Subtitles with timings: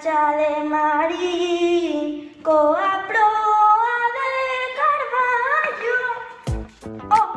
[0.00, 4.32] marcha de Marín coa proa de
[4.80, 6.00] Carballo.
[7.10, 7.28] Oh,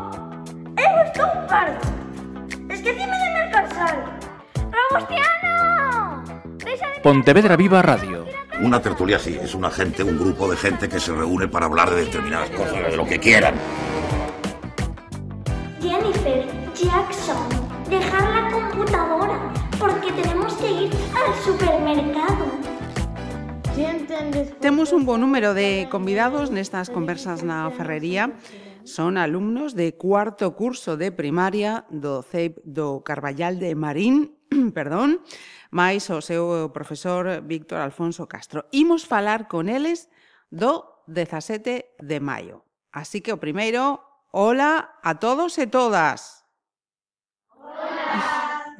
[0.80, 1.82] eu estou pardo.
[2.70, 3.98] Esquecime de mercar sal.
[4.72, 6.24] Robustiano!
[6.64, 8.26] Deixa de Pontevedra Viva Radio.
[8.62, 11.90] Una tertulia sí, es una gente, un grupo de gente que se reúne para hablar
[11.90, 13.56] de determinadas cosas, de lo que quieran.
[15.82, 17.50] Jennifer Jackson,
[17.90, 22.43] dejar la computadora porque tenemos que ir al supermercado.
[24.60, 28.32] Temos un bo número de convidados nestas conversas na ferrería.
[28.88, 34.40] Son alumnos de cuarto curso de primaria do CEIP do Carballal de Marín,
[34.78, 35.20] perdón,
[35.72, 38.68] máis o seu profesor Víctor Alfonso Castro.
[38.72, 40.08] Imos falar con eles
[40.48, 42.64] do 17 de maio.
[42.92, 44.00] Así que o primeiro,
[44.32, 46.48] hola a todos e todas.
[47.52, 48.80] Hola.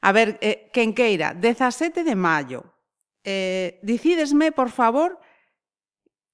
[0.00, 2.79] A ver, eh, quen queira, 17 de maio,
[3.24, 5.20] eh, dicídesme, por favor,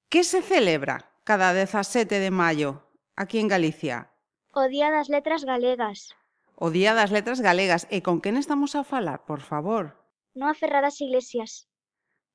[0.09, 4.13] que se celebra cada 17 de maio aquí en Galicia?
[4.53, 6.15] O Día das Letras Galegas.
[6.55, 7.85] O Día das Letras Galegas.
[7.91, 10.01] E con quen estamos a falar, por favor?
[10.33, 11.69] Non aferradas iglesias.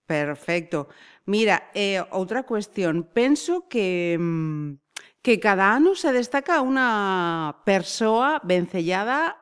[0.06, 0.92] Perfecto.
[1.26, 3.08] Mira, eh, outra cuestión.
[3.10, 4.78] Penso que, mm,
[5.24, 9.40] que cada ano se destaca unha persoa vencellada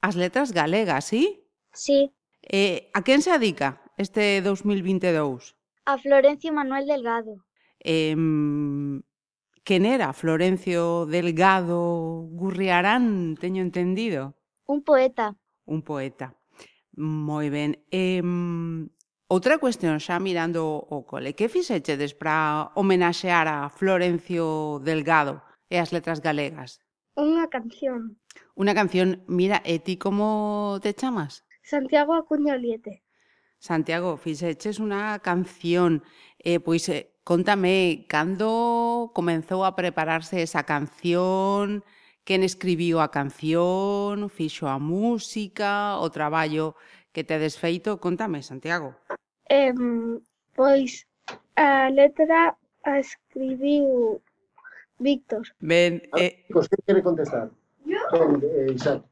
[0.00, 1.46] ás letras galegas, sí?
[1.74, 2.10] Sí.
[2.42, 5.56] Eh, a quen se adica este 2022?
[5.84, 7.44] A Florencio Manuel Delgado.
[7.80, 8.14] Eh,
[9.64, 14.34] quen era Florencio Delgado Gurriarán, teño entendido?
[14.66, 15.36] Un poeta.
[15.66, 16.34] Un poeta.
[16.96, 17.84] Moi ben.
[17.90, 18.22] Eh,
[19.28, 21.34] outra cuestión xa mirando o cole.
[21.34, 26.80] Que fixechedes para homenaxear a Florencio Delgado e as letras galegas?
[27.18, 28.18] Unha canción.
[28.54, 29.26] Unha canción.
[29.26, 31.42] Mira, e ti como te chamas?
[31.62, 33.02] Santiago Acuña Oliete.
[33.58, 36.06] Santiago, fixeches unha canción,
[36.38, 41.82] eh, pois eh, contame, cando comenzou a prepararse esa canción,
[42.22, 46.78] quen escribiu a canción, fixo a música, o traballo
[47.10, 48.94] que te desfeito, contame, Santiago.
[49.50, 49.74] Eh,
[50.54, 51.02] pois
[51.58, 54.22] a letra a escribiu
[54.98, 55.42] Víctor.
[55.60, 56.44] Ben, ah, eh...
[56.50, 57.50] Pues, que quere contestar?
[57.84, 57.98] Yo?
[58.42, 59.02] Eh, Isaac.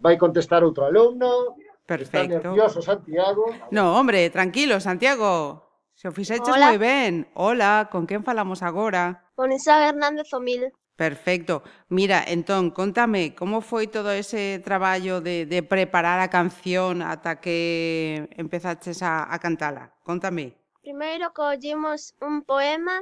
[0.00, 1.56] Vai contestar outro alumno,
[1.88, 2.36] Perfecto.
[2.36, 3.46] ¿Está nervioso, Santiago?
[3.70, 5.64] No, hombre, tranquilo, Santiago.
[5.96, 6.68] Se o fixeches Hola.
[6.68, 7.32] moi ben.
[7.32, 9.32] Hola, con quen falamos agora?
[9.32, 10.68] Con Isa Hernández Omil.
[11.00, 11.64] Perfecto.
[11.88, 18.28] Mira, entón, contame, como foi todo ese traballo de, de preparar a canción ata que
[18.36, 19.96] empezaches a, a cantala?
[20.04, 20.60] Contame.
[20.84, 23.00] Primeiro collimos un poema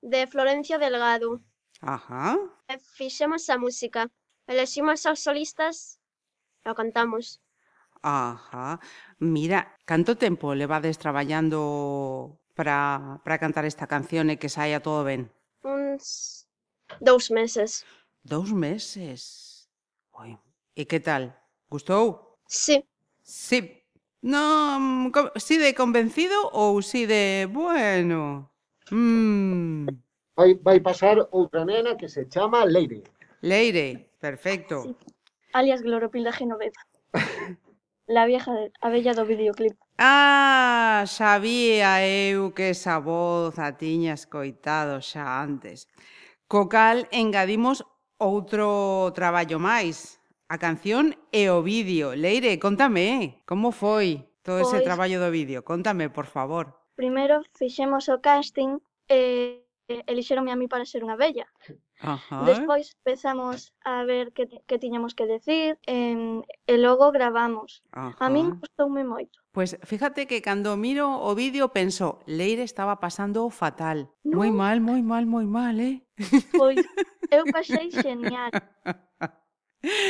[0.00, 1.44] de Florencio Delgado.
[1.84, 2.40] Ajá.
[2.72, 4.08] E fixemos a música.
[4.48, 6.00] Eleximos aos solistas
[6.64, 7.43] e o cantamos.
[8.04, 8.80] Ajá.
[9.18, 15.32] Mira, canto tempo levades traballando para, para cantar esta canción e que saia todo ben?
[15.64, 16.44] Uns
[17.00, 17.88] dous meses.
[18.20, 19.72] Dous meses?
[20.20, 20.36] Oi.
[20.76, 21.32] E que tal?
[21.72, 22.36] Gustou?
[22.44, 22.84] Sí.
[23.24, 23.88] Sí.
[24.20, 28.52] Non, si mm, sí de convencido ou si sí de bueno.
[28.92, 29.88] Mm.
[30.36, 33.00] Vai, vai pasar outra nena que se chama Leire.
[33.40, 34.84] Leire, perfecto.
[34.84, 34.92] Sí.
[35.56, 36.84] Alias Gloropilda Genoveva.
[38.06, 39.74] La vieja a bella do videoclip.
[39.96, 45.88] Ah, sabía eu que esa voz a tiña escoitado xa antes.
[46.44, 47.80] Co cal engadimos
[48.20, 50.20] outro traballo máis,
[50.52, 52.12] a canción e o vídeo.
[52.12, 55.64] Leire, contame, como foi todo ese pois, traballo do vídeo?
[55.64, 56.76] Contame, por favor.
[57.00, 61.44] Primeiro fixemos o casting e Eh, elixeronme a mí para ser unha vella.
[62.00, 62.40] Ajá.
[62.48, 67.84] Despois empezamos a ver que, que tiñamos que decir eh, e logo gravamos.
[67.92, 68.16] Ajá.
[68.16, 69.44] A min gustoume moito.
[69.52, 74.08] Pois pues fíjate que cando miro o vídeo penso, Leire estaba pasando fatal.
[74.24, 74.40] No.
[74.40, 76.00] Moi mal, moi mal, moi mal, eh?
[76.56, 76.80] Pois
[77.28, 78.56] eu pasei genial.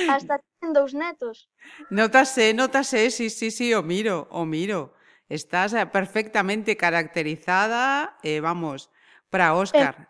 [0.07, 1.51] Hasta ten dous netos.
[1.91, 4.95] Notase, notase, sí, sí, sí, o miro, o miro.
[5.27, 8.94] Estás eh, perfectamente caracterizada, eh, vamos,
[9.35, 10.09] Para Óscar.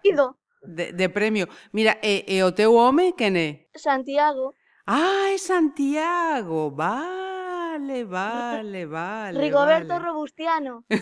[0.61, 1.49] De, de premio.
[1.73, 3.73] Mira, e, e o teu home quen é?
[3.73, 4.53] Santiago.
[4.85, 9.41] Ah, é Santiago, vale, vale, vale.
[9.41, 10.05] Rigoberto vale.
[10.05, 10.85] Robustiano.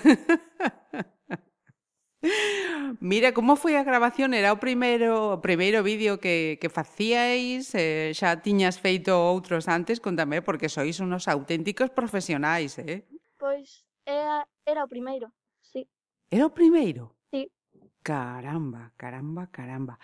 [3.02, 4.38] Mira, como foi a grabación?
[4.38, 7.74] Era o primeiro o primeiro vídeo que, que facíais?
[7.74, 9.98] Eh, xa tiñas feito outros antes?
[9.98, 13.02] Contame, porque sois unos auténticos profesionais, eh?
[13.34, 15.90] Pois era, era o primeiro, sí.
[16.30, 17.18] Era o primeiro?
[18.02, 19.98] Caramba, caramba, caramba.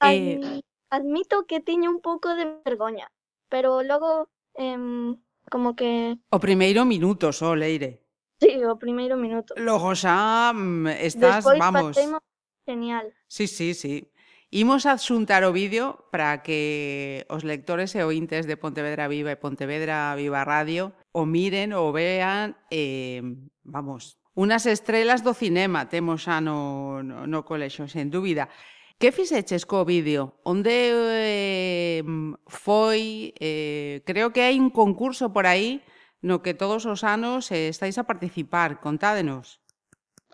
[0.00, 0.60] Eh,
[0.90, 3.12] admito que tiña un pouco de vergoña,
[3.48, 5.16] pero logo em,
[5.50, 8.00] como que o primeiro minuto só, Leire.
[8.40, 9.54] sí, o primeiro minuto.
[9.56, 11.96] Logo xa mm, estás, Despois vamos.
[11.96, 12.20] pasemos
[12.66, 13.12] genial.
[13.28, 14.10] Sí, sí, sí.
[14.54, 20.14] Imos adxuntar o vídeo para que os lectores e ointes de Pontevedra Viva e Pontevedra
[20.14, 23.20] Viva Radio o miren o vean, eh,
[23.66, 28.50] vamos, Unas estrelas do cinema temos xa no, no, no colexo, sen dúbida.
[28.98, 30.34] Que fixeches co vídeo?
[30.42, 32.02] Onde eh,
[32.50, 33.30] foi?
[33.38, 35.86] Eh, creo que hai un concurso por aí
[36.18, 38.82] no que todos os anos eh, estáis a participar.
[38.82, 39.62] Contádenos.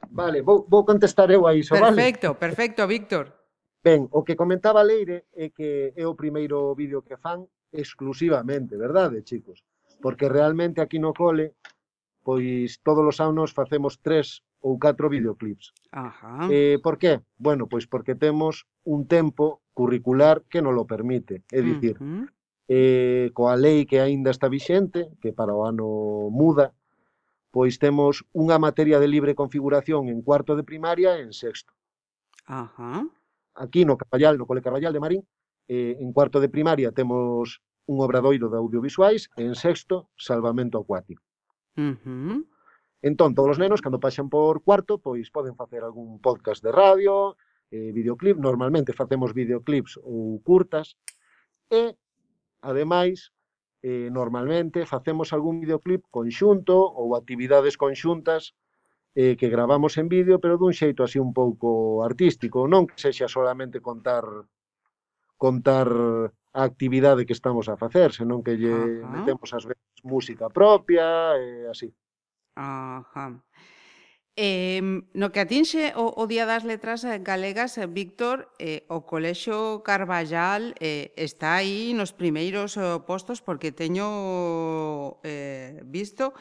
[0.08, 1.92] Vale, vou, vou contestar eu a iso, perfecto, vale?
[1.92, 3.24] Perfecto, perfecto, Víctor.
[3.84, 9.20] Ben, o que comentaba Leire é que é o primeiro vídeo que fan exclusivamente, verdade,
[9.28, 9.60] chicos?
[10.00, 11.59] Porque realmente aquí no cole
[12.30, 15.74] pois todos os anos facemos tres ou catro videoclips.
[15.90, 16.46] Ajá.
[16.46, 17.26] Eh, por qué?
[17.42, 21.42] Bueno, pois porque temos un tempo curricular que non lo permite.
[21.50, 22.24] É dicir, uh -huh.
[22.70, 26.70] eh, coa lei que aínda está vixente, que para o ano muda,
[27.50, 31.74] pois temos unha materia de libre configuración en cuarto de primaria e en sexto.
[32.46, 33.10] Ajá.
[33.58, 35.22] Aquí no Carballal, no Cole Carballal de Marín,
[35.66, 37.58] eh, en cuarto de primaria temos
[37.90, 41.26] un obradoiro de audiovisuais e en sexto, salvamento acuático.
[41.80, 42.44] Uh -huh.
[43.00, 47.36] Entón, todos os nenos, cando pasan por cuarto, pois poden facer algún podcast de radio,
[47.70, 51.00] eh, videoclip, normalmente facemos videoclips ou curtas,
[51.70, 51.96] e,
[52.60, 53.32] ademais,
[53.80, 58.52] eh, normalmente facemos algún videoclip conxunto ou actividades conxuntas
[59.16, 63.32] eh, que gravamos en vídeo, pero dun xeito así un pouco artístico, non que sexa
[63.32, 64.28] solamente contar
[65.40, 65.88] contar
[66.52, 69.10] a actividade que estamos a facer, senón que lle Ajá.
[69.10, 71.94] metemos as veces música propia e así.
[72.56, 73.38] Ajá.
[74.36, 74.80] Eh,
[75.12, 81.12] no que atinxe o, o Día das Letras Galegas, Víctor, eh, o Colexo Carballal eh,
[81.18, 86.32] está aí nos primeiros eh, postos porque teño eh, visto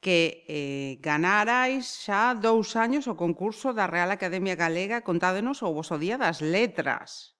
[0.00, 6.00] que eh, ganarais xa dous años o concurso da Real Academia Galega contádenos o vosso
[6.02, 7.35] Día das Letras.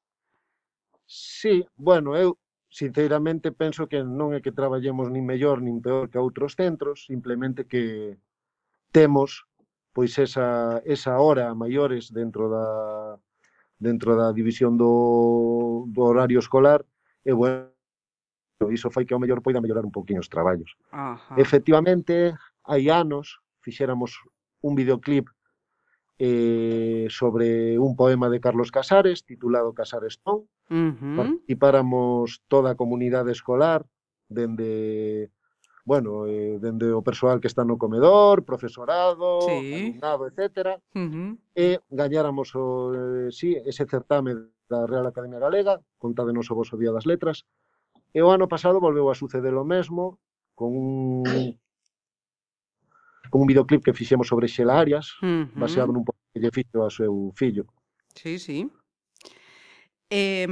[1.06, 2.38] Sí, bueno, eu
[2.68, 7.64] sinceramente penso que non é que traballemos nin mellor nin peor que outros centros, simplemente
[7.64, 8.18] que
[8.90, 9.46] temos
[9.96, 13.16] pois esa, esa hora a maiores dentro da
[13.78, 16.84] dentro da división do, do horario escolar
[17.24, 17.72] e bueno,
[18.72, 20.76] iso fai que ao mellor poida mellorar un poquinho os traballos.
[20.92, 21.36] Ajá.
[21.40, 24.20] Efectivamente, hai anos fixéramos
[24.60, 25.28] un videoclip
[26.18, 31.16] eh, sobre un poema de Carlos Casares titulado Casares Ton, Uh -huh.
[31.16, 33.86] Participáramos toda a comunidade escolar,
[34.28, 35.30] dende
[35.86, 39.94] bueno, eh, dende o persoal que está no comedor, profesorado, sí.
[39.94, 40.82] alumnado, etc.
[40.94, 41.38] Uh -huh.
[41.54, 44.34] E gañáramos o, eh, sí, ese certame
[44.68, 47.46] da Real Academia Galega, contádenos o vosso Día das Letras.
[48.10, 50.18] E o ano pasado volveu a suceder o mesmo,
[50.58, 51.22] con un,
[53.30, 55.54] con un videoclip que fixemos sobre Xela Arias, uh -huh.
[55.54, 57.64] baseado nun que lle fixo a seu fillo.
[58.18, 58.66] Sí, sí.
[60.10, 60.46] Eh,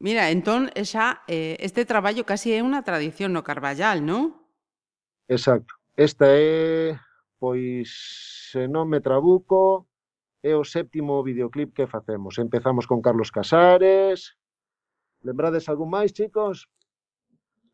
[0.00, 4.32] mira, entón, xa, eh, este traballo casi é unha tradición no Carballal, non?
[5.28, 5.76] Exacto.
[5.96, 6.98] Esta é,
[7.38, 7.88] pois,
[8.50, 9.86] se non me trabuco,
[10.44, 12.36] é o séptimo videoclip que facemos.
[12.36, 14.36] Empezamos con Carlos Casares,
[15.24, 16.68] lembrades algún máis, chicos?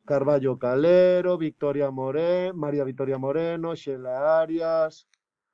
[0.07, 5.07] Carballo Calero, Victoria Moreno, María Victoria Moreno, Xela Arias...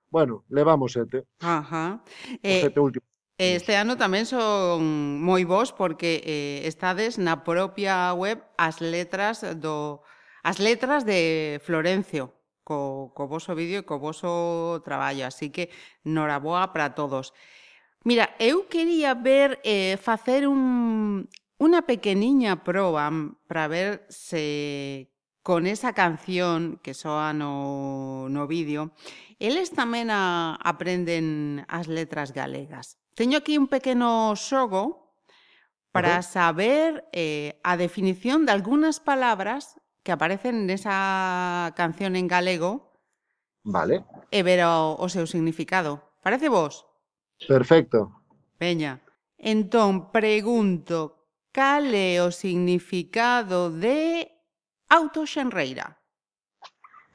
[0.09, 1.27] Bueno, levamos sete.
[1.41, 2.01] Ajá.
[2.43, 3.07] Eh, o sete eh, último.
[3.39, 10.01] Este ano tamén son moi vos porque eh, estades na propia web as letras do
[10.41, 12.33] as letras de Florencio
[12.65, 15.69] co, co voso vídeo e co voso traballo, así que
[16.01, 17.37] noraboa para todos.
[18.09, 21.29] Mira, eu quería ver eh, facer un
[21.61, 23.13] unha pequeniña proba
[23.45, 25.13] para ver se
[25.45, 28.97] con esa canción que soa no, no vídeo,
[29.37, 32.97] eles tamén a, aprenden as letras galegas.
[33.17, 35.17] Teño aquí un pequeno xogo
[35.89, 43.01] para saber eh, a definición de algunhas palabras que aparecen nesa canción en galego
[43.65, 44.05] Vale.
[44.29, 46.13] e ver o, o seu significado.
[46.21, 46.85] Parece vos?
[47.49, 48.21] Perfecto.
[48.61, 49.01] Veña.
[49.41, 54.29] Entón, pregunto, cal é o significado de
[54.93, 55.97] autoxenreira?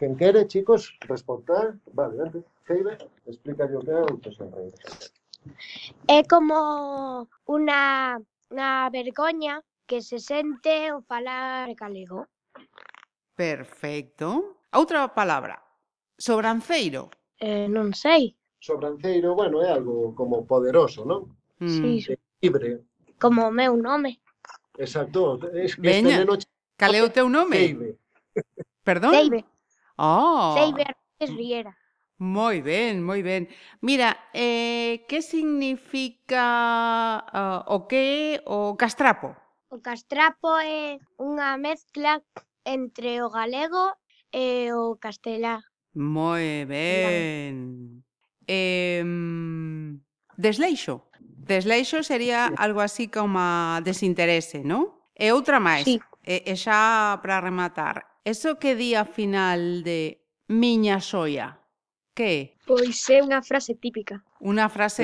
[0.01, 1.77] Quen quere, chicos, responder?
[1.93, 2.41] Vale, vente.
[2.65, 2.97] Ceibe,
[3.29, 4.81] explica yo que é autoxenreira.
[6.07, 8.17] É como unha,
[8.51, 12.29] unha vergoña que se sente o falar galego.
[13.35, 14.57] Perfecto.
[14.71, 15.59] Outra palabra.
[16.15, 17.09] Sobranceiro.
[17.41, 18.37] Eh, non sei.
[18.61, 21.33] Sobranceiro, bueno, é algo como poderoso, non?
[21.57, 21.97] Mm.
[21.99, 22.13] Sí.
[22.39, 22.85] Libre.
[23.17, 24.21] Como o meu nome.
[24.77, 25.41] Exacto.
[25.51, 26.21] Es que Veña.
[26.21, 26.37] este neno...
[26.77, 27.57] Cal é o teu nome?
[27.57, 27.89] Seibe.
[28.85, 29.13] Perdón?
[29.13, 29.45] Seibe.
[29.97, 30.53] Oh.
[30.57, 30.85] Seibe
[31.19, 31.77] Riera.
[32.21, 33.49] Moi ben, moi ben.
[33.81, 36.45] Mira, eh, que significa
[37.33, 39.33] uh, o que é o castrapo?
[39.73, 42.21] O castrapo é unha mezcla
[42.61, 43.97] entre o galego
[44.29, 45.65] e o castelá.
[45.97, 48.05] Moi ben.
[48.45, 49.01] Eh,
[50.37, 51.09] desleixo.
[51.17, 53.41] Desleixo sería algo así como
[53.81, 54.93] desinterese, non?
[55.17, 55.89] E outra máis.
[55.89, 55.97] Sí.
[56.21, 58.21] E, e xa para rematar.
[58.21, 61.60] Eso que di a final de miña soia.
[62.13, 62.39] Que é?
[62.67, 64.19] Pois é unha frase típica.
[64.43, 65.03] Unha frase...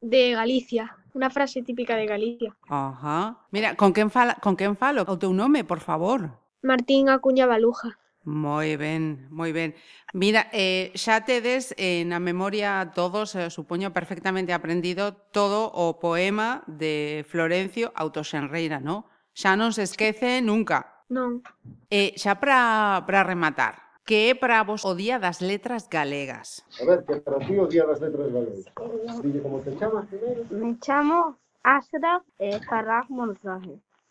[0.00, 0.96] De Galicia.
[1.12, 2.56] Unha frase típica de Galicia.
[2.68, 3.44] Ajá.
[3.52, 5.04] Mira, con quen, fala, con quen falo?
[5.04, 6.40] O teu nome, por favor.
[6.62, 7.98] Martín Acuña Baluja.
[8.28, 9.72] Moi ben, moi ben.
[10.12, 16.60] Mira, eh, xa tedes eh, na memoria todos, eh, supoño perfectamente aprendido todo o poema
[16.68, 19.08] de Florencio Autosenreira, non?
[19.32, 21.06] Xa non se esquece nunca.
[21.08, 21.40] Non.
[21.88, 26.64] Eh, xa para rematar, que para vos odia las letras galegas.
[26.80, 29.22] A ver, que para ti odia las letras galegas.
[29.22, 30.06] Dile cómo te llamas.
[30.50, 33.06] Me llamo Ashraf eh, Farrah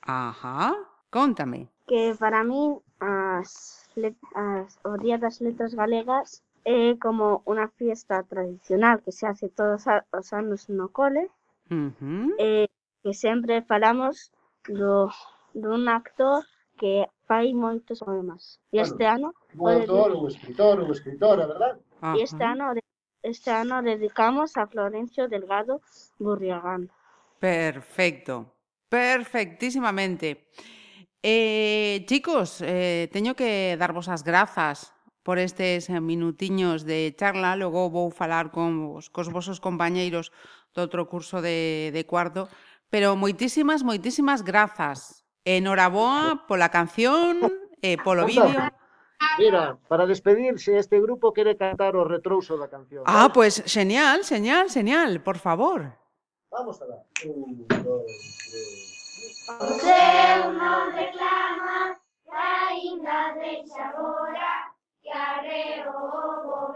[0.01, 0.75] Ajá,
[1.10, 1.68] contame.
[1.88, 9.25] Que para mí las uh, odiadas letras galegas eh, como una fiesta tradicional que se
[9.25, 11.32] hace todos los años no cole,
[11.72, 12.70] uh eh, -huh.
[13.01, 14.32] que siempre falamos
[14.68, 16.44] de un actor
[16.79, 18.62] que fai moitos poemas.
[18.72, 19.34] E este ano...
[19.57, 21.75] Un autor, un escritor, un escritora, verdad?
[22.00, 22.15] Ah.
[22.15, 22.72] E este ano
[23.24, 25.81] este ano dedicamos a Florencio Delgado
[26.19, 26.89] Burriagán.
[27.39, 28.53] Perfecto,
[28.88, 30.48] perfectísimamente.
[31.22, 34.93] Eh, chicos, eh, teño que darvos as grazas
[35.27, 40.31] por estes minutiños de charla, logo vou falar con vos, cos vosos compañeiros
[40.72, 42.48] do outro curso de, de cuarto,
[42.88, 45.26] pero moitísimas, moitísimas grazas.
[45.48, 47.39] Enhoraboa pola canción
[47.80, 48.51] e polo vídeo.
[49.39, 53.08] Mira, para despedirse, este grupo quere cantar o retrouso da canción.
[53.08, 53.34] Ah, vale?
[53.34, 55.96] pois pues, genial, genial, genial, por favor.
[56.51, 57.01] Vamos a dar.
[57.24, 58.04] Un, dos,
[58.51, 59.48] tres.
[59.48, 61.96] O seu non reclama,
[62.27, 66.75] que aínda deixa agora, que arreo o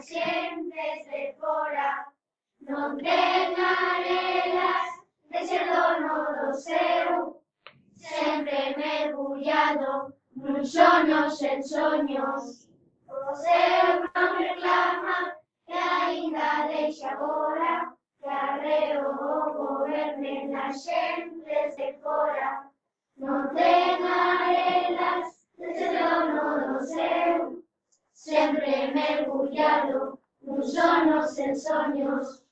[0.00, 2.12] as xentes de fora.
[2.60, 4.88] Non ten arelas
[5.32, 7.39] de ser dono do seu,
[8.00, 9.92] sempre mergullado
[10.34, 12.44] nun soños en soños.
[13.06, 15.18] O seu non reclama,
[15.66, 22.72] que aínda deixa agora, que arreo o gobernen as xentes de fora.
[23.20, 25.28] Non ten arelas
[25.60, 27.62] de ser dono do seu,
[28.12, 30.20] sempre mergullado
[30.62, 32.42] sonos en soños.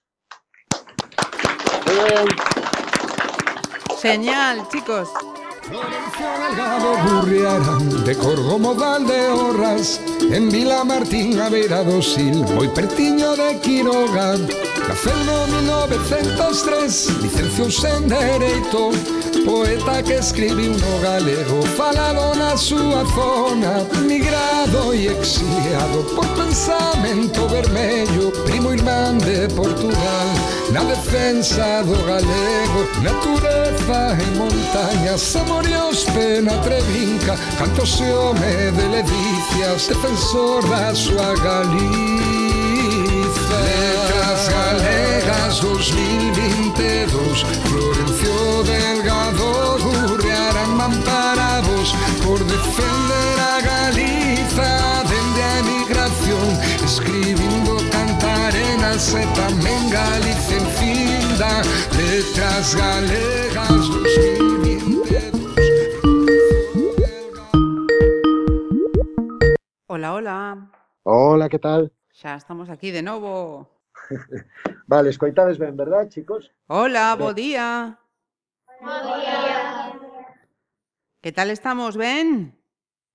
[4.01, 5.09] Genial, chicos.
[5.69, 10.01] Florencio Delgado Burriarán, de Corgo Modal de Horras,
[10.33, 14.41] en Vila Martín a Beira do Sil, moi pertiño de Quiroga.
[14.89, 18.97] Naceu no 1903, licenciouse en Dereito,
[19.45, 28.31] poeta que escribiu no galego, falado na súa zona, migrado e exiliado por pensamento vermello,
[28.45, 30.29] primo irmán de Portugal,
[30.73, 40.63] na defensa do galego, natureza e montañas, amorios pena trebinca, canto se de levicias, defensor
[40.69, 42.38] da súa Galiza.
[43.49, 51.95] Letras Galegas 2022 Florencio Delgado Gurriarán Mamparados.
[52.25, 56.49] Por defender a Galiza Dende a emigración.
[56.85, 61.63] Escribindo cantarenas E tamén Galicia en finda
[61.97, 64.69] Letras Galegas 2022
[69.89, 70.71] Hola, hola.
[71.03, 71.91] Hola, que tal?
[72.19, 73.71] Xa estamos aquí de novo.
[74.89, 76.51] vale, escoitades ben, verdad, chicos?
[76.67, 77.97] Hola, bo día.
[78.83, 78.91] Bo
[79.23, 79.95] día.
[81.23, 82.59] Que tal estamos, ben?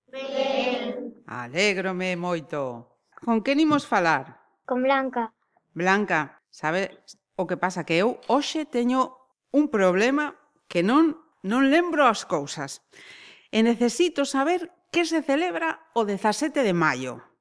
[0.08, 1.20] Ben.
[1.28, 2.96] Alégrome moito.
[3.20, 4.40] Con que nimos falar?
[4.64, 5.36] Con Blanca.
[5.74, 7.04] Blanca, sabe
[7.36, 9.20] o que pasa que eu hoxe teño
[9.52, 10.40] un problema
[10.72, 12.80] que non non lembro as cousas.
[13.52, 17.33] E necesito saber que se celebra o 17 de maio.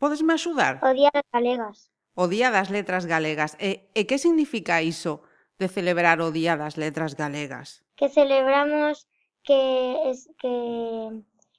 [0.00, 0.80] Podesme axudar?
[0.80, 1.92] O Día das Galegas.
[2.16, 3.52] O Día das Letras Galegas.
[3.60, 5.20] E, e que significa iso
[5.60, 7.84] de celebrar o Día das Letras Galegas?
[8.00, 9.04] Que celebramos
[9.44, 9.60] que
[10.08, 10.56] es que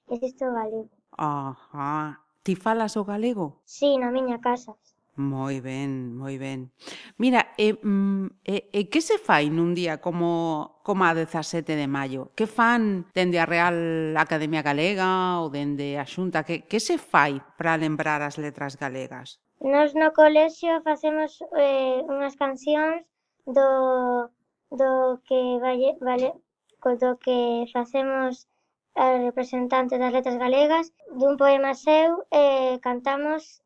[0.10, 0.90] existe o galego.
[1.14, 2.26] Ajá.
[2.42, 3.62] Ti falas o galego?
[3.70, 4.74] Sí, na miña casa.
[5.16, 6.72] Moi ben, moi ben.
[7.18, 11.04] Mira, eh, mm, eh, eh, e, e, e que se fai nun día como como
[11.04, 12.32] a 17 de maio?
[12.36, 16.48] Que fan dende a Real Academia Galega ou dende a Xunta?
[16.48, 19.44] Que, que se fai para lembrar as letras galegas?
[19.60, 23.04] Nos no colexio facemos eh, unhas cancións
[23.46, 24.32] do,
[24.72, 26.34] do que vale, vale,
[26.82, 28.48] do que facemos
[28.96, 30.86] a representante das letras galegas
[31.20, 33.62] dun poema seu e eh, cantamos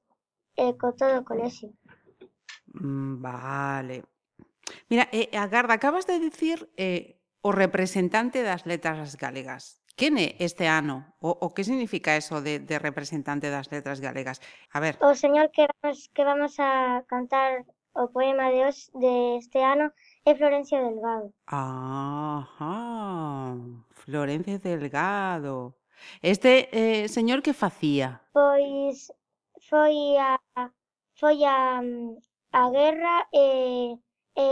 [0.55, 1.75] e co todo o colexio.
[2.73, 4.03] Mm, Vale.
[4.89, 9.81] Mira, eh, agarda, acabas de dicir eh, o representante das letras galegas.
[9.95, 11.15] Quen é este ano?
[11.23, 14.41] O, o que significa eso de, de representante das letras galegas?
[14.75, 17.63] A ver, O señor que vamos, que vamos a cantar
[17.95, 19.95] o poema de, os, de este ano
[20.27, 21.31] é Florencio Delgado.
[21.47, 23.55] Ajá,
[24.03, 25.79] Florencio Delgado.
[26.21, 28.19] Este eh, señor que facía?
[28.35, 29.13] Pois
[29.69, 30.39] foi a
[31.19, 31.81] foi a,
[32.51, 33.47] a guerra e,
[34.35, 34.45] e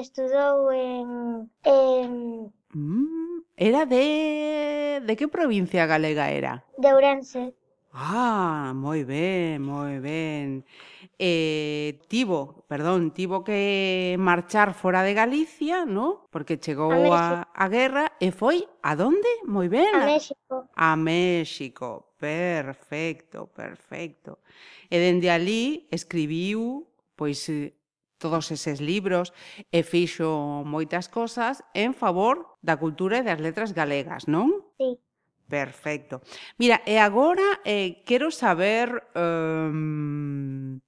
[0.00, 6.64] estudou en, en mm, Era de de que provincia galega era?
[6.76, 7.54] De Ourense.
[7.92, 10.64] Ah, moi ben, moi ben.
[11.18, 16.28] Eh, tivo, perdón, tivo que marchar fora de Galicia, no?
[16.30, 19.32] Porque chegou a, a, a guerra e foi a donde?
[19.48, 19.88] Moi ben.
[19.96, 20.54] A México.
[20.76, 24.38] A México perfecto, perfecto.
[24.90, 27.72] E dende ali escribiu pois eh,
[28.18, 29.32] todos eses libros
[29.72, 34.48] e fixo moitas cosas en favor da cultura e das letras galegas, non?
[34.80, 34.96] Sí.
[35.46, 36.26] Perfecto.
[36.58, 40.82] Mira, e agora eh, quero saber um,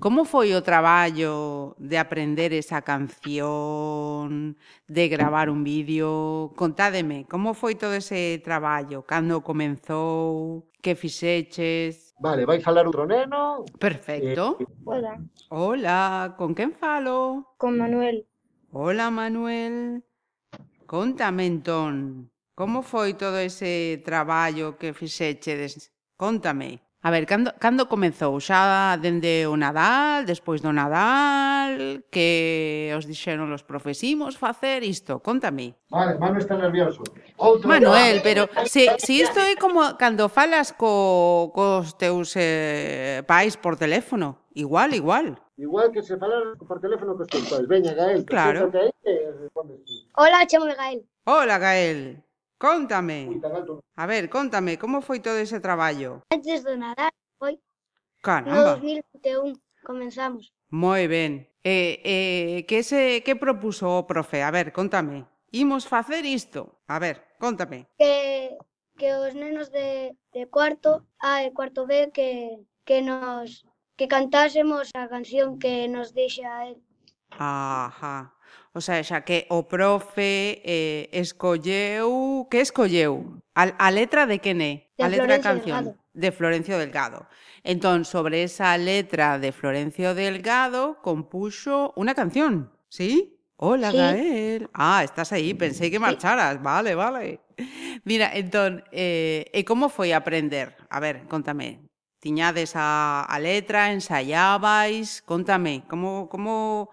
[0.00, 4.56] Como foi o traballo de aprender esa canción,
[4.88, 6.50] de gravar un vídeo?
[6.56, 9.06] Contádeme, como foi todo ese traballo?
[9.06, 10.66] Cando comenzou?
[10.82, 12.12] Que fixeches?
[12.18, 13.64] Vale, vai falar outro neno?
[13.78, 14.58] Perfecto.
[14.58, 15.14] Eh, hola.
[15.48, 17.54] Hola, con quen falo?
[17.56, 18.26] Con Manuel.
[18.72, 20.02] Hola, Manuel.
[20.86, 25.94] Contame entón, como foi todo ese traballo que fixechedes?
[26.18, 26.82] Contame.
[27.06, 28.40] A ver, cando, cando comezou?
[28.40, 35.20] Xa dende o Nadal, despois do Nadal, que os dixeron os profesimos facer isto?
[35.20, 35.76] Contame.
[35.92, 37.04] Vale, Manu está nervioso.
[37.36, 38.24] Outro Manuel, día.
[38.24, 44.48] pero se, se isto é como cando falas co, cos teus eh, pais por teléfono,
[44.56, 45.36] igual, igual.
[45.60, 47.68] Igual que se falar por teléfono cos teus pais.
[47.68, 48.72] Veña, Gael, claro.
[48.72, 49.52] Que aí, eh,
[50.16, 51.04] Hola, chamo Gael.
[51.28, 52.24] Hola, Gael.
[52.64, 53.28] Contame.
[53.94, 56.24] A ver, contame, como foi todo ese traballo?
[56.32, 57.60] Antes do Nadal foi.
[58.24, 58.80] Caramba.
[58.80, 59.52] No 2021
[59.84, 60.48] comenzamos.
[60.72, 61.44] Moi ben.
[61.60, 64.40] Eh, eh, que se que propuso o profe?
[64.40, 65.28] A ver, contame.
[65.52, 66.80] Imos facer isto.
[66.88, 67.84] A ver, contame.
[68.00, 68.56] Que
[68.96, 74.88] que os nenos de, de cuarto A e cuarto B que, que nos que cantásemos
[74.96, 76.80] a canción que nos deixa el.
[77.28, 78.33] Ajá.
[78.74, 82.50] O sea, xa que o profe eh, escolleu...
[82.50, 83.38] Que escolleu?
[83.54, 84.90] A, a letra de quen é?
[84.98, 85.78] De a letra Florencio da canción.
[85.78, 85.90] Delgado.
[86.10, 87.20] De Florencio Delgado.
[87.62, 93.38] Entón, sobre esa letra de Florencio Delgado, compuxo unha canción, ¿sí?
[93.62, 94.02] Hola, sí.
[94.02, 94.66] Gael.
[94.74, 96.58] Ah, estás aí, pensei que marcharas.
[96.58, 96.66] Sí.
[96.66, 97.46] Vale, vale.
[98.02, 100.74] Mira, entón, eh, e como foi aprender?
[100.90, 101.86] A ver, contame.
[102.18, 105.22] Tiñades a, a letra, ensaiabais?
[105.22, 106.26] Contame, como...
[106.26, 106.90] como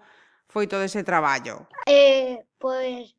[0.52, 1.64] foi todo ese traballo?
[1.88, 3.16] Eh, pois,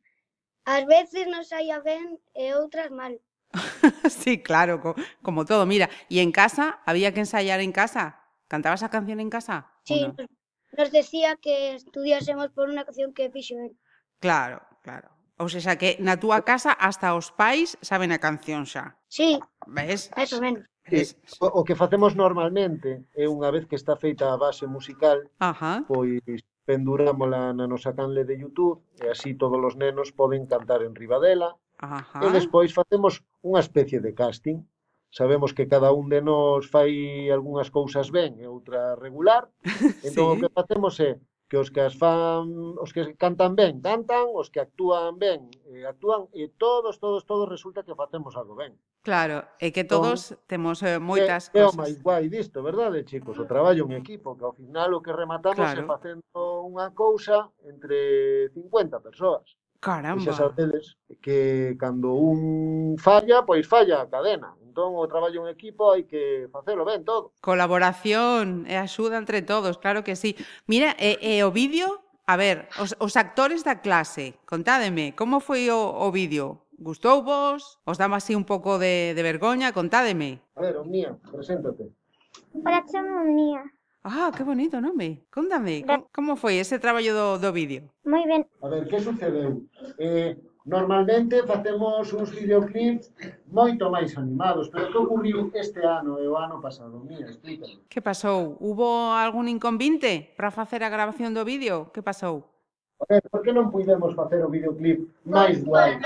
[0.64, 3.18] ás veces nos saía ben e outras mal.
[4.22, 5.66] sí, claro, co, como todo.
[5.66, 8.22] Mira, e en casa, había que ensaiar en casa?
[8.46, 9.66] Cantabas a canción en casa?
[9.82, 10.14] Sí, no?
[10.76, 13.74] nos decía que estudiásemos por unha canción que fixo él.
[14.18, 15.10] Claro, claro.
[15.38, 18.94] Ou seja, que na túa casa hasta os pais saben a canción xa.
[19.10, 19.42] Sí.
[19.66, 20.10] Ves?
[20.14, 20.66] Eso menos.
[21.40, 25.82] O, o que facemos normalmente é unha vez que está feita a base musical, Ajá.
[25.88, 26.22] pois
[26.64, 31.20] pendurámola na nosa canle de YouTube e así todos os nenos poden cantar en riba
[31.20, 31.56] dela.
[31.78, 32.24] Ajá.
[32.24, 34.64] E despois facemos unha especie de casting.
[35.14, 39.46] Sabemos que cada un de nós fai algunhas cousas ben e outra regular.
[40.06, 40.32] Entón sí.
[40.32, 44.50] o que facemos é que os que as fan, os que cantan ben, cantan, os
[44.50, 48.74] que actúan ben, eh, actúan e todos, todos, todos resulta que facemos algo ben.
[49.04, 51.70] Claro, e que entón, todos entón, temos eh, moitas é, cosas.
[51.70, 53.36] É o máis guai disto, verdade, chicos?
[53.36, 55.78] O traballo en equipo, que ao final o que rematamos claro.
[55.78, 56.24] é facendo
[56.64, 59.44] unha cousa entre 50 persoas.
[59.84, 60.24] Caramba.
[60.24, 64.56] E xa sabedes que cando un falla, pois falla a cadena.
[64.64, 67.36] Entón, o traballo en equipo hai que facelo ben todo.
[67.44, 70.34] Colaboración e axuda entre todos, claro que sí.
[70.64, 75.68] Mira, e, e o vídeo, a ver, os, os actores da clase, contádeme, como foi
[75.68, 76.64] o, o vídeo?
[76.80, 77.78] Gustou vos?
[77.84, 79.76] Os damos así un pouco de, de vergoña?
[79.76, 80.40] Contádeme.
[80.56, 81.92] A ver, Omnia, preséntate.
[82.56, 83.62] Hola, chamo Omnia.
[84.04, 85.24] Ah, que bonito nome.
[85.32, 87.88] Contame, como, como foi ese traballo do, do vídeo?
[88.04, 88.44] Moi ben.
[88.60, 89.64] A ver, que sucedeu?
[89.96, 90.36] Eh,
[90.68, 93.08] normalmente facemos uns videoclips
[93.48, 97.00] moito máis animados, pero que ocurriu este ano e o ano pasado?
[97.00, 97.80] Mira, explícame.
[97.88, 98.60] Que pasou?
[98.60, 101.88] Hubo algún inconvinte para facer a grabación do vídeo?
[101.88, 102.44] Que pasou?
[103.00, 105.96] A ver, por que non puidemos facer o videoclip máis guai?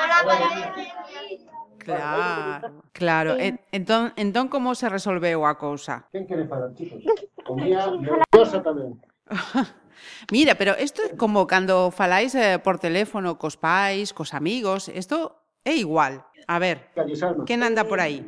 [1.83, 3.35] Claro, claro.
[3.43, 3.59] Sí.
[3.73, 6.07] Entón, entón como se resolveu a cousa?
[6.15, 7.03] Quen quere falar, chicos?
[7.49, 9.01] ponía nerviosa tamén.
[10.31, 15.41] Mira, pero isto é como cando faláis eh, por teléfono cos pais, cos amigos, isto
[15.65, 16.29] é igual.
[16.47, 16.93] A ver,
[17.49, 18.21] quen anda por aí?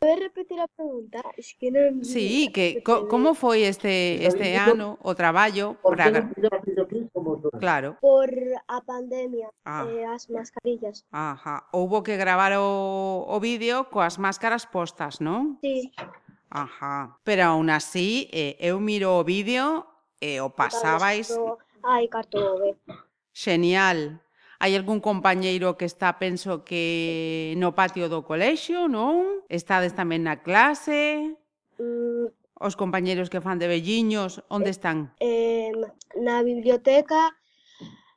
[0.00, 1.20] Podes repetir a pregunta?
[1.36, 2.00] Es que non...
[2.00, 6.08] Sí, que co, como foi este este ano o traballo para
[7.60, 8.00] Claro.
[8.00, 8.32] Por
[8.66, 9.84] a pandemia, ah.
[9.84, 11.04] eh, as mascarillas.
[11.12, 15.60] Ajá, houbo que gravar o, o vídeo coas máscaras postas, non?
[15.60, 15.92] Sí.
[16.52, 17.18] Ajá.
[17.24, 19.88] Pero aún así, eh, eu miro o vídeo
[20.20, 21.32] e eh, o pasabais...
[21.82, 22.76] Ai, cartove.
[23.32, 24.20] Genial.
[24.60, 29.42] Hai algún compañeiro que está, penso que no patio do colexio, non?
[29.48, 31.34] Estades tamén na clase?
[31.80, 32.28] Mm.
[32.60, 35.10] Os compañeiros que fan de velliños, onde eh, están?
[35.18, 35.72] Eh,
[36.20, 37.32] na biblioteca,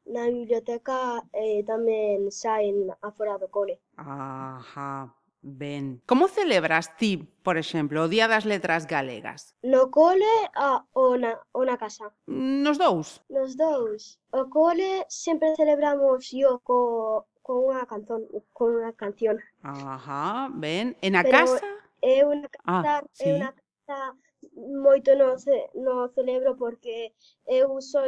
[0.05, 3.79] na biblioteca eh, tamén saen afora do cole.
[3.95, 5.14] Ajá.
[5.47, 6.01] Ben.
[6.07, 9.53] Como celebras ti, por exemplo, o Día das Letras Galegas?
[9.61, 10.25] No cole
[10.57, 12.09] a, ou, na, ou na casa?
[12.25, 13.21] Nos dous?
[13.29, 14.17] Nos dous.
[14.33, 18.25] O cole sempre celebramos yo co, con unha canción,
[18.57, 19.37] con unha canción.
[19.61, 20.97] Ajá, ben.
[21.05, 21.69] E na Pero casa?
[22.01, 23.29] É unha ah, casa, ah, sí.
[23.29, 24.17] é unha casa
[24.55, 27.11] moito no, ce, no celebro porque
[27.45, 28.07] eu sou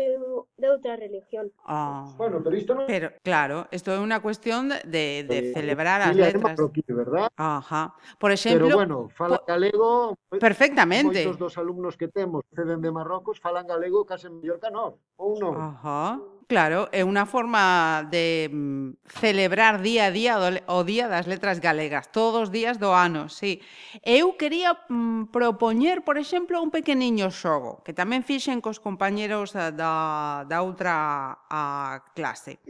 [0.57, 1.51] de outra religión.
[1.67, 2.07] Ah.
[2.17, 2.87] Bueno, pero isto non...
[2.87, 6.55] Pero, claro, isto é unha cuestión de, de eh, celebrar as letras.
[6.55, 7.27] Marroquí, verdad?
[7.35, 7.93] Ajá.
[8.15, 8.71] Por exemplo...
[8.71, 10.15] Pero, bueno, fala galego...
[10.39, 11.27] Perfectamente.
[11.27, 14.95] Moitos dos alumnos que temos que ven de Marrocos falan galego case mellor que nós,
[15.19, 15.53] ou non?
[15.55, 16.19] Ajá.
[16.47, 20.39] Claro, é unha forma de mm, celebrar día a día
[20.71, 23.59] o Día das Letras Galegas, todos os días do ano, sí.
[23.99, 30.47] Eu quería mm, propoñer, por exemplo, un pequeniño xogo, que tamén fixen cos compañeros da,
[30.47, 32.63] da outra a clase.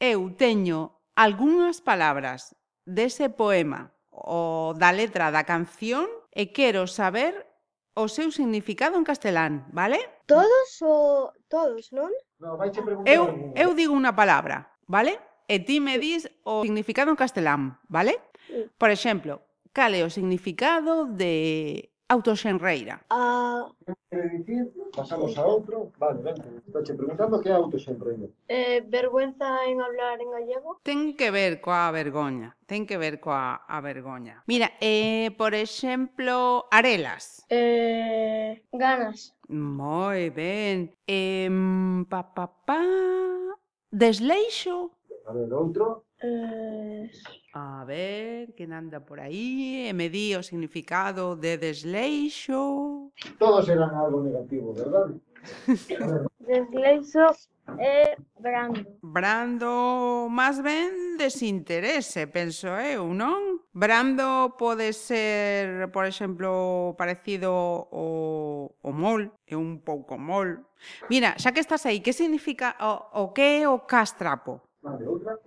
[0.00, 2.56] Eu teño algunhas palabras
[2.88, 7.36] dese poema o da letra da canción e quero saber
[7.92, 10.00] o seu significado en castelán, vale?
[10.24, 12.08] Todos o todos, non?
[12.38, 12.70] No, vai
[13.04, 15.18] eu, eu digo unha palabra, vale?
[15.50, 18.22] E ti me dis o significado en castelán, vale?
[18.78, 19.42] Por exemplo,
[19.74, 23.00] cal é o significado de Autoxenreira.
[23.08, 23.70] Ah,
[24.10, 25.92] dicir, pasamos a outro.
[25.96, 26.34] Vale, ben,
[26.66, 28.26] estáche preguntando que é autoxenreira.
[28.48, 30.80] Eh, vergüenza en hablar en gallego?
[30.82, 34.42] Ten que ver coa vergoña, ten que ver coa a vergoña.
[34.50, 37.46] Mira, eh, por exemplo, arelas.
[37.48, 39.38] Eh, ganas.
[39.46, 40.90] Moi ben.
[41.06, 41.46] Eh,
[42.10, 42.82] pa, pa, pa.
[43.94, 44.98] Desleixo.
[45.30, 46.02] A ver, outro.
[46.18, 47.08] Eh...
[47.54, 49.86] A ver, quen anda por aí?
[49.86, 53.14] E me di o significado de desleixo.
[53.38, 55.14] Todos eran algo negativo, verdad?
[56.50, 57.30] desleixo
[57.78, 58.82] é brando.
[59.06, 63.62] Brando, máis ben desinterese, penso eu, non?
[63.70, 70.58] Brando pode ser, por exemplo, parecido ao, ao mol, é un pouco mol.
[71.06, 74.69] Mira, xa que estás aí, que significa o, o que é o castrapo?
[74.82, 75.38] Vale, outra?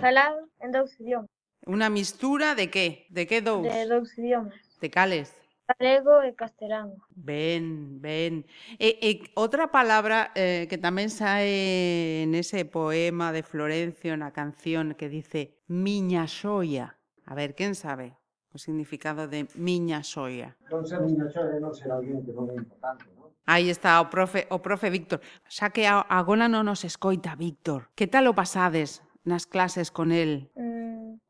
[0.00, 1.30] Falado en dous idiomas.
[1.64, 3.08] Unha mistura de que?
[3.08, 3.64] De que dous?
[3.64, 4.60] De dous idiomas.
[4.80, 5.32] De cales?
[5.64, 7.00] Galego e castelano.
[7.08, 8.44] Ben, ben.
[8.76, 14.36] E, eh, e eh, outra palabra eh, que tamén sae nese poema de Florencio, na
[14.36, 17.00] canción que dice miña xoia.
[17.24, 18.12] A ver, quen sabe
[18.52, 20.52] o significado de miña xoia?
[20.68, 23.23] Non ser miña xoia non ser alguén que non é importante, non?
[23.46, 25.20] Aí está o profe, o profe Víctor.
[25.48, 27.92] Xa que agora non nos escoita, Víctor.
[27.92, 30.48] Que tal o pasades nas clases con el?
[30.56, 31.20] Mm,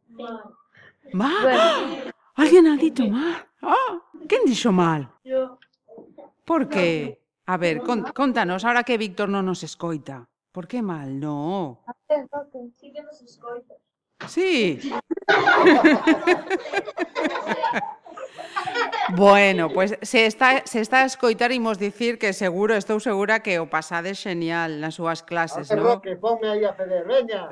[1.12, 1.42] Mal?
[1.42, 1.61] Bueno.
[1.61, 2.12] ¡Ah!
[2.37, 3.46] Alguén ha dito mal?
[3.62, 5.07] Ah, quen dixo mal?
[5.22, 5.59] Yo.
[6.44, 7.20] Por que?
[7.46, 10.27] A ver, con, contanos, ahora que Víctor non nos escoita.
[10.50, 11.14] Por que mal?
[11.18, 11.83] No.
[12.74, 13.74] Sí que nos escoita.
[14.27, 14.83] Sí.
[19.16, 23.61] Bueno, pues, se está, se está a escoitar imos dicir que seguro, estou segura que
[23.61, 26.01] o pasade xenial nas súas clases, ah, non?
[26.01, 27.47] Roque, ponme aí a ceder, veña.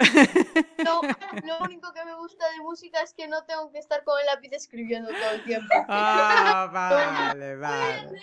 [0.83, 1.01] no,
[1.49, 4.27] lo único que me gusta de música es que no tengo que estar con el
[4.27, 5.71] lápiz escribiendo todo el tiempo.
[5.87, 8.19] Ah, vale, vale.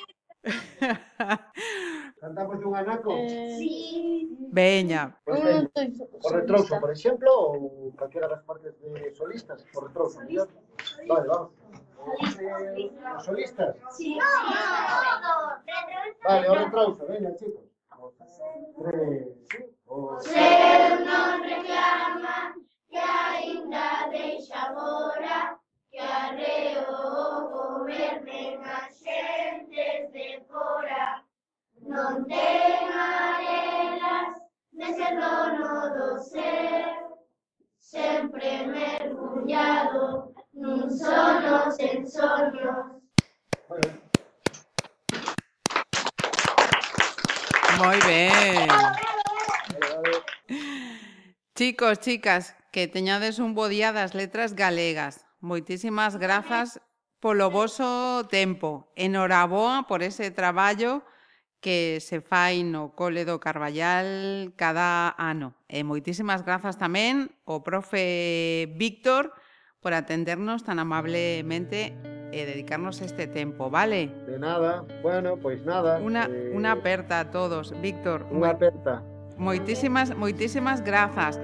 [2.19, 3.13] Cantamos un anaco?
[3.13, 3.55] Eh...
[3.59, 4.37] Sí.
[4.51, 5.15] Veña.
[5.23, 5.69] Pues ben,
[6.23, 10.49] o retrouso, por exemplo, ou calquera das partes de solistas, o retrouso, Solista.
[11.07, 11.58] Vale, vamos.
[12.05, 13.75] Os, eh, os solistas?
[13.91, 14.17] Sí.
[14.17, 15.35] No, no, no.
[16.23, 17.65] Vale, o retrauso, veña, chicos.
[18.81, 19.27] Tres,
[19.87, 20.19] o...
[20.19, 22.55] Ser non reclama
[22.89, 25.59] que ainda deixa agora
[25.91, 26.87] que arreo
[27.51, 31.23] goberne as xentes de fora
[31.83, 34.39] non ten arelas
[34.71, 37.03] de ser dono do ser
[37.79, 42.77] sempre mergullado non sono sensorios.
[47.77, 48.67] Moi ben.
[51.55, 55.25] Chicos, chicas, que teñades un bo día das letras galegas.
[55.39, 56.81] Moitísimas grazas
[57.19, 58.91] polo voso tempo.
[58.95, 61.03] Enhoraboa por ese traballo
[61.61, 65.55] que se fai no Cole do Carballal cada ano.
[65.67, 69.35] E eh, moitísimas grazas tamén ao profe Víctor
[69.81, 71.95] por atendernos tan amablemente
[72.31, 74.11] e dedicarnos este tempo, vale?
[74.27, 74.85] De nada.
[75.01, 75.97] Bueno, pois nada.
[75.97, 77.73] Una, eh, unha aperta a todos.
[77.81, 79.01] Víctor, Unha aperta.
[79.39, 81.39] moitísimas, moitísimas grazas.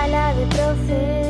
[0.00, 1.29] sala de profe.